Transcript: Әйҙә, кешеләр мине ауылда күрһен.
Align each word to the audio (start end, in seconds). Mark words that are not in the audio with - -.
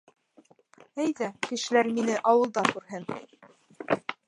Әйҙә, 1.03 1.27
кешеләр 1.49 1.91
мине 1.99 2.17
ауылда 2.33 2.65
күрһен. 2.73 3.09